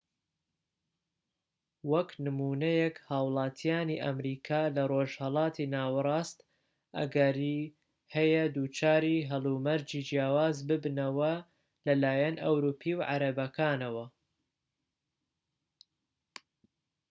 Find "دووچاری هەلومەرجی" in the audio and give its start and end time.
8.55-10.05